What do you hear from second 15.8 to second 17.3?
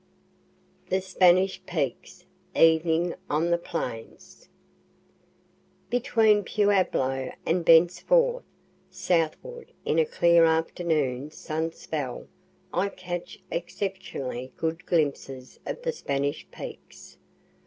the Spanish peaks.